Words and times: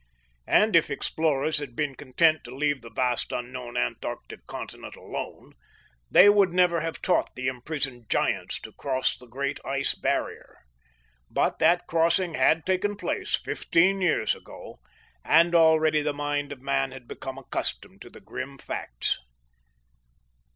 And 0.47 0.75
if 0.75 0.89
explorers 0.89 1.59
had 1.59 1.75
been 1.75 1.93
content 1.93 2.43
to 2.45 2.55
leave 2.55 2.81
the 2.81 2.89
vast 2.89 3.31
unknown 3.31 3.77
Antarctic 3.77 4.47
Continent 4.47 4.95
alone, 4.95 5.53
they 6.09 6.27
would 6.27 6.51
never 6.51 6.79
have 6.79 7.03
taught 7.03 7.29
the 7.35 7.47
imprisoned 7.47 8.09
Giants 8.09 8.59
to 8.61 8.71
cross 8.71 9.15
the 9.15 9.27
great 9.27 9.59
ice 9.63 9.93
barrier. 9.93 10.57
But 11.29 11.59
that 11.59 11.85
crossing 11.85 12.33
had 12.33 12.65
taken 12.65 12.97
place 12.97 13.35
fifteen 13.35 14.01
years 14.01 14.33
ago, 14.33 14.79
and 15.23 15.53
already 15.53 16.01
the 16.01 16.13
mind 16.15 16.51
of 16.51 16.61
man 16.61 16.89
had 16.91 17.07
become 17.07 17.37
accustomed 17.37 18.01
to 18.01 18.09
the 18.09 18.21
grim 18.21 18.57
facts. 18.57 19.19